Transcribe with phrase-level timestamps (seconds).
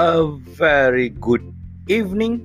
[0.00, 0.24] A
[0.56, 1.44] very good
[1.92, 2.40] evening,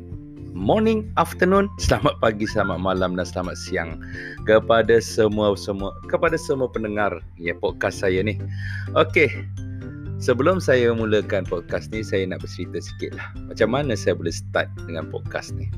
[0.52, 3.96] morning, afternoon, selamat pagi, selamat malam dan selamat siang
[4.44, 8.36] kepada semua semua kepada semua pendengar ya podcast saya ni.
[8.92, 9.32] Okey.
[10.20, 13.32] Sebelum saya mulakan podcast ni, saya nak bercerita sikit lah.
[13.48, 15.72] Macam mana saya boleh start dengan podcast ni.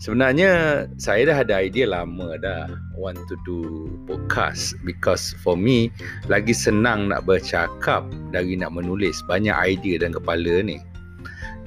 [0.00, 0.50] Sebenarnya
[0.96, 5.92] saya dah ada idea lama dah want to do podcast because for me
[6.24, 10.80] lagi senang nak bercakap dari nak menulis banyak idea dalam kepala ni.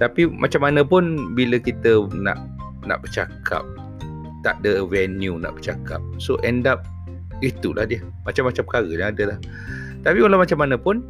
[0.01, 2.41] Tapi macam mana pun bila kita nak
[2.89, 3.61] nak bercakap
[4.41, 6.01] tak ada venue nak bercakap.
[6.17, 6.89] So end up
[7.45, 8.01] itulah dia.
[8.25, 9.39] Macam-macam perkara yang ada lah.
[10.01, 11.05] Tapi walau macam mana pun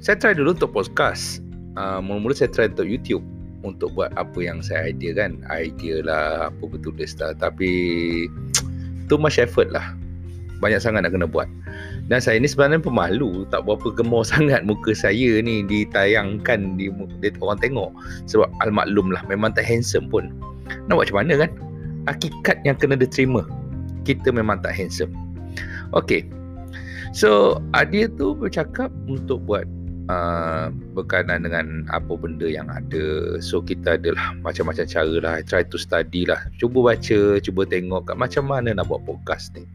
[0.00, 1.44] saya try dulu untuk podcast.
[1.76, 3.20] Uh, mula-mula saya try untuk YouTube
[3.62, 5.42] untuk buat apa yang saya idea kan.
[5.50, 7.38] Idea lah apa betul start.
[7.42, 7.70] Tapi
[9.08, 9.94] too much effort lah.
[10.62, 11.50] Banyak sangat nak kena buat.
[12.06, 13.46] Dan saya ni sebenarnya pemalu.
[13.50, 17.90] Tak berapa gemar sangat muka saya ni ditayangkan di, di orang tengok.
[18.30, 19.22] Sebab al-maklum lah.
[19.26, 20.30] Memang tak handsome pun.
[20.86, 21.50] Nak buat macam mana kan?
[22.06, 23.46] Hakikat yang kena diterima
[24.02, 25.14] kita memang tak handsome.
[25.94, 26.26] Okay
[27.12, 29.68] So Adia tu bercakap untuk buat
[30.10, 33.38] uh, berkaitan dengan apa benda yang ada.
[33.38, 35.32] So kita adalah macam-macam cara lah.
[35.38, 36.40] I try to study lah.
[36.58, 39.66] Cuba baca, cuba tengok kat macam mana nak buat podcast ni.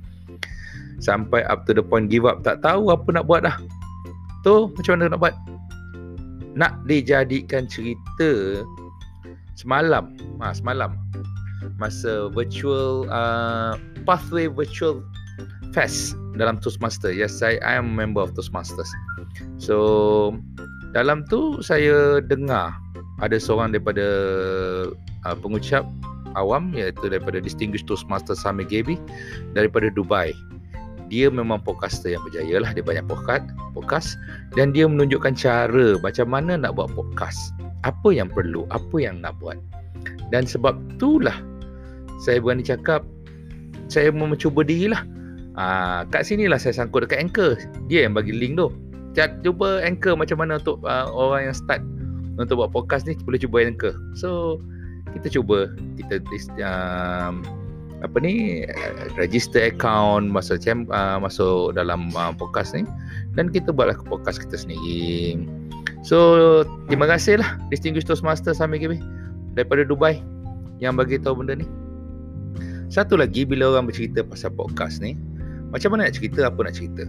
[0.98, 2.42] Sampai up to the point give up.
[2.42, 3.56] Tak tahu apa nak buat dah.
[4.42, 5.36] Tu macam mana nak buat?
[6.58, 8.64] Nak dijadikan cerita
[9.54, 10.18] semalam.
[10.42, 10.98] Ha, semalam.
[11.78, 13.78] Masa virtual uh,
[14.10, 15.06] pathway virtual
[15.78, 17.14] fest dalam Toastmaster.
[17.14, 18.90] Yes, I, I am member of Toastmasters.
[19.62, 20.34] So
[20.98, 22.74] dalam tu saya dengar
[23.22, 24.06] ada seorang daripada
[25.30, 25.86] uh, pengucap
[26.34, 28.98] awam iaitu daripada Distinguished Toastmaster Sami Gaby
[29.54, 30.34] daripada Dubai.
[31.14, 32.74] Dia memang podcaster yang berjaya lah.
[32.74, 33.46] Dia banyak podcast,
[33.78, 34.18] podcast
[34.58, 37.54] dan dia menunjukkan cara macam mana nak buat podcast.
[37.86, 39.62] Apa yang perlu, apa yang nak buat.
[40.34, 41.38] Dan sebab itulah
[42.26, 43.06] saya berani cakap
[43.88, 45.06] saya mau mencuba dirilah.
[45.58, 47.58] Ah, kat sinilah saya sangkut dekat Anchor.
[47.90, 48.70] Dia yang bagi link tu.
[49.42, 51.82] Cuba anchor macam mana untuk uh, orang yang start
[52.38, 53.98] untuk buat podcast ni boleh cuba anchor.
[54.14, 54.62] So
[55.18, 55.74] kita cuba.
[55.98, 56.22] Kita
[56.62, 57.42] um,
[58.06, 58.62] apa ni
[59.18, 62.86] register account masuk uh, masuk dalam uh, podcast ni.
[63.34, 65.42] Dan kita buatlah podcast kita sendiri.
[66.06, 69.02] So terima kasih lah distinguished toastmaster Sami Gibi
[69.58, 70.22] daripada Dubai
[70.78, 71.66] yang bagi tahu benda ni.
[72.94, 75.18] Satu lagi bila orang bercerita pasal podcast ni
[75.70, 77.06] macam mana nak cerita apa nak cerita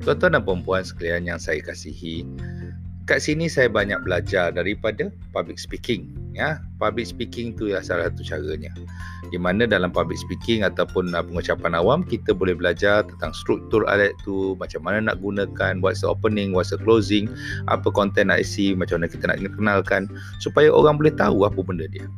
[0.00, 2.24] Tuan-tuan dan perempuan sekalian yang saya kasihi,
[3.04, 6.16] kat sini saya banyak belajar daripada public speaking.
[6.32, 8.72] Ya, public speaking tu adalah salah satu caranya.
[9.28, 14.16] Di mana dalam public speaking ataupun uh, pengucapan awam kita boleh belajar tentang struktur alat
[14.24, 17.28] tu, macam mana nak gunakan, what's the opening, what's the closing,
[17.68, 20.08] apa konten nak isi, macam mana kita nak kenalkan
[20.40, 22.08] supaya orang boleh tahu apa benda dia.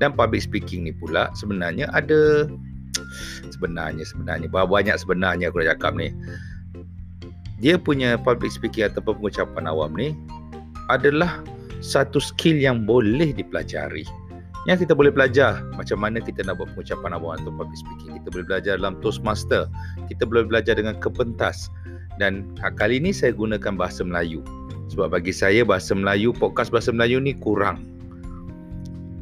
[0.00, 2.48] Dan public speaking ni pula sebenarnya ada
[3.52, 6.10] sebenarnya sebenarnya banyak sebenarnya aku nak cakap ni
[7.60, 10.16] dia punya public speaking atau pengucapan awam ni
[10.88, 11.44] adalah
[11.84, 14.08] satu skill yang boleh dipelajari.
[14.68, 18.20] Yang kita boleh belajar macam mana kita nak buat pengucapan awam atau public speaking.
[18.20, 19.68] Kita boleh belajar dalam Toastmaster.
[20.08, 21.72] Kita boleh belajar dengan kepentas.
[22.20, 24.44] Dan kali ini saya gunakan bahasa Melayu.
[24.92, 27.80] Sebab bagi saya bahasa Melayu, podcast bahasa Melayu ni kurang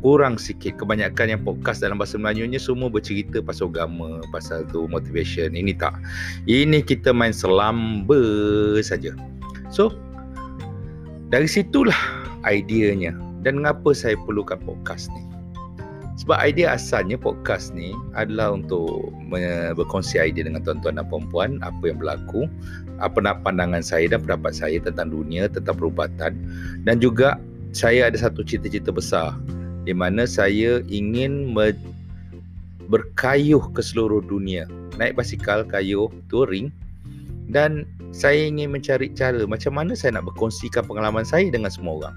[0.00, 4.86] kurang sikit kebanyakan yang podcast dalam bahasa Melayu ni semua bercerita pasal agama pasal tu
[4.86, 5.54] motivation.
[5.54, 5.98] Ini tak.
[6.46, 8.22] Ini kita main selamba
[8.82, 9.14] saja.
[9.74, 9.94] So
[11.28, 11.98] dari situlah
[12.46, 13.14] ideanya.
[13.46, 15.22] Dan mengapa saya perlukan podcast ni?
[16.18, 19.14] Sebab idea asalnya podcast ni adalah untuk
[19.78, 22.50] berkongsi idea dengan tuan-tuan dan perempuan apa yang berlaku
[22.98, 26.34] apa nak pandangan saya dan pendapat saya tentang dunia tentang perubatan.
[26.82, 27.38] Dan juga
[27.70, 29.38] saya ada satu cita-cita besar
[29.88, 31.56] di mana saya ingin
[32.92, 34.68] berkayuh ke seluruh dunia.
[35.00, 36.68] Naik basikal kayuh touring.
[37.48, 42.16] Dan saya ingin mencari cara macam mana saya nak berkongsikan pengalaman saya dengan semua orang.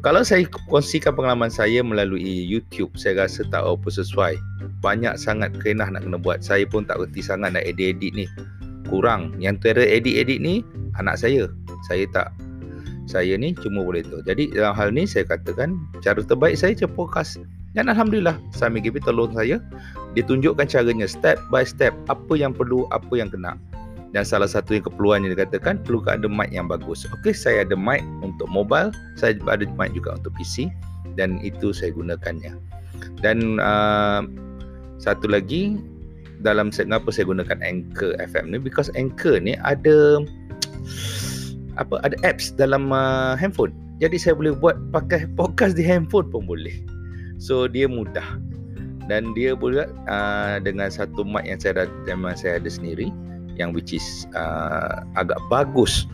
[0.00, 4.40] Kalau saya kongsikan pengalaman saya melalui YouTube saya rasa tak apa sesuai.
[4.80, 6.40] Banyak sangat kenah nak kena buat.
[6.40, 8.24] Saya pun tak reti sangat nak edit-edit ni.
[8.88, 9.36] Kurang.
[9.36, 10.64] Yang tera edit-edit ni
[10.96, 11.52] anak saya.
[11.84, 12.32] Saya tak
[13.06, 14.18] saya ni cuma boleh tu.
[14.26, 17.38] Jadi dalam hal ni saya katakan cara terbaik saya je podcast.
[17.78, 19.62] Dan Alhamdulillah Sami GB tolong saya.
[20.18, 21.94] Dia tunjukkan caranya step by step.
[22.10, 23.54] Apa yang perlu, apa yang kena.
[24.16, 27.04] Dan salah satu yang keperluan yang dikatakan perlu ada mic yang bagus.
[27.20, 28.90] Okey, saya ada mic untuk mobile.
[29.14, 30.72] Saya ada mic juga untuk PC.
[31.20, 32.56] Dan itu saya gunakannya.
[33.20, 34.24] Dan uh,
[34.96, 35.76] satu lagi
[36.40, 40.24] dalam kenapa saya gunakan Anchor FM ni because Anchor ni ada
[41.76, 43.72] apa ada apps dalam uh, handphone.
[44.00, 46.74] Jadi saya boleh buat pakai podcast di handphone pun boleh.
[47.40, 48.40] So dia mudah.
[49.06, 53.14] Dan dia pula uh, dengan satu mic yang saya memang saya ada sendiri
[53.54, 56.04] yang which is uh, agak bagus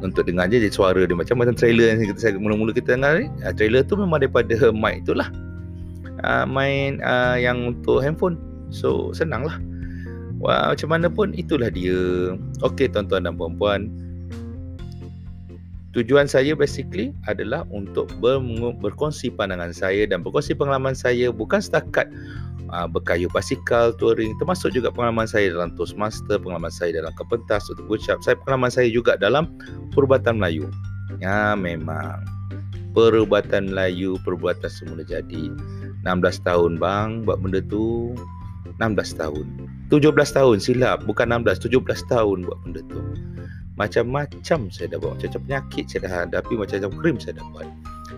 [0.00, 3.20] untuk dengar je jadi suara dia macam macam trailer yang kita saya mula-mula kita dengar
[3.20, 5.28] ni uh, trailer tu memang daripada mic itulah
[6.24, 8.40] uh, main uh, yang untuk handphone
[8.72, 9.56] so senang lah
[10.40, 12.32] Wah, macam mana pun itulah dia
[12.64, 13.92] Okey tuan-tuan dan puan-puan
[15.90, 18.38] Tujuan saya basically adalah untuk ber-
[18.78, 22.06] berkongsi pandangan saya dan berkongsi pengalaman saya bukan setakat
[22.70, 27.98] uh, berkayu basikal, touring termasuk juga pengalaman saya dalam Toastmaster, pengalaman saya dalam kepentas untuk
[27.98, 29.50] ucap, saya pengalaman saya juga dalam
[29.90, 30.70] perubatan Melayu.
[31.18, 32.22] Ya memang.
[32.94, 35.50] Perubatan Melayu, perubatan semula jadi.
[36.06, 38.14] 16 tahun bang buat benda tu
[38.78, 39.46] 16 tahun.
[39.90, 41.02] 17 tahun silap.
[41.02, 43.02] Bukan 16 17 tahun buat benda tu
[43.80, 47.66] macam-macam saya dah buat macam-macam penyakit saya dah hadapi macam-macam krim saya dah buat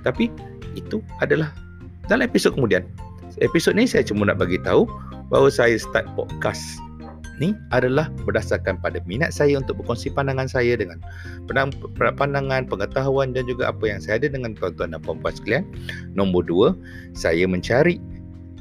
[0.02, 0.26] tapi
[0.74, 1.54] itu adalah
[2.10, 2.82] dalam episod kemudian
[3.38, 4.90] episod ni saya cuma nak bagi tahu
[5.30, 6.82] bahawa saya start podcast
[7.40, 11.00] ni adalah berdasarkan pada minat saya untuk berkongsi pandangan saya dengan
[12.18, 15.64] pandangan, pengetahuan dan juga apa yang saya ada dengan tuan-tuan dan puan-puan sekalian.
[16.14, 16.68] Nombor dua,
[17.16, 17.98] saya mencari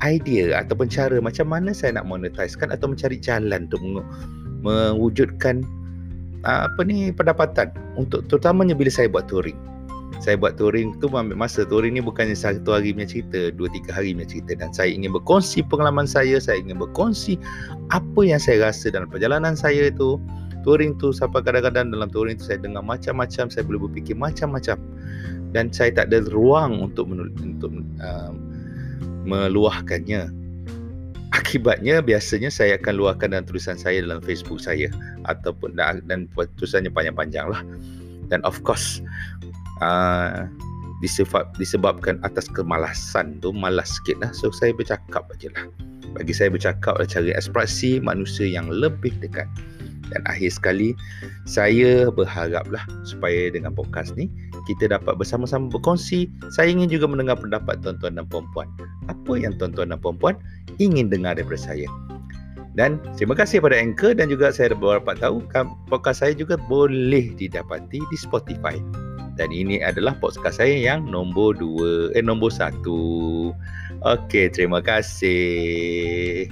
[0.02, 3.82] idea ataupun cara macam mana saya nak monetizekan atau mencari jalan untuk
[4.66, 5.62] mewujudkan
[6.48, 9.58] apa ni pendapatan untuk terutamanya bila saya buat touring.
[10.22, 13.98] Saya buat touring tu ambil masa touring ni bukannya satu hari punya cerita, dua tiga
[13.98, 17.42] hari punya cerita dan saya ingin berkongsi pengalaman saya, saya ingin berkongsi
[17.90, 20.22] apa yang saya rasa dalam perjalanan saya itu.
[20.62, 24.78] Touring tu sampai kadang-kadang dalam touring tu saya dengar macam-macam, saya boleh berfikir macam-macam
[25.58, 28.30] dan saya tak ada ruang untuk menul- untuk uh,
[29.26, 30.30] meluahkannya
[31.32, 34.92] akibatnya biasanya saya akan luahkan dalam tulisan saya dalam Facebook saya.
[35.28, 36.28] Ataupun dan
[36.60, 37.62] tulisannya panjang-panjang lah.
[38.32, 39.04] Dan of course
[39.84, 40.48] uh,
[41.04, 44.32] disebab, disebabkan atas kemalasan tu malas sikit lah.
[44.32, 45.68] So saya bercakap aje lah.
[46.12, 49.48] Bagi saya bercakap adalah cara ekspresi manusia yang lebih dekat.
[50.12, 50.92] Dan akhir sekali
[51.48, 54.28] saya berharaplah supaya dengan podcast ni
[54.68, 56.28] kita dapat bersama-sama berkongsi.
[56.52, 58.68] Saya ingin juga mendengar pendapat tuan-tuan dan puan-puan.
[59.08, 60.36] Apa yang tuan-tuan dan puan-puan
[60.80, 61.90] ingin dengar daripada saya.
[62.72, 65.44] Dan terima kasih kepada Anchor dan juga saya dapat tahu
[65.92, 68.80] podcast saya juga boleh didapati di Spotify.
[69.36, 73.52] Dan ini adalah podcast saya yang nombor dua, eh nombor satu.
[74.04, 76.48] Okey, terima kasih.